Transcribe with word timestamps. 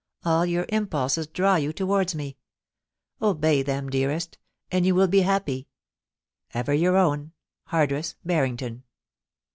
All 0.25 0.47
your 0.47 0.65
impulses 0.69 1.27
draw 1.27 1.57
you 1.57 1.71
towards 1.71 2.15
me. 2.15 2.35
Obey 3.21 3.61
them, 3.61 3.87
dearest, 3.87 4.39
and 4.71 4.83
you 4.83 4.95
will 4.95 5.07
be 5.07 5.21
happy. 5.21 5.67
* 6.09 6.53
Ever 6.55 6.73
your 6.73 6.97
own, 6.97 7.33
* 7.49 7.67
Hardress 7.71 8.15
Barrington. 8.25 8.81